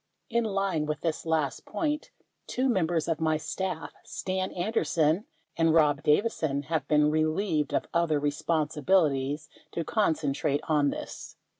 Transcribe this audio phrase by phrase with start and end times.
[0.31, 2.09] In line with this last point,
[2.47, 8.19] two members of my staff (Stan Anderson and Rob Davison) have been relieved of other
[8.19, 11.35] re sponsibilities to concentrate on this.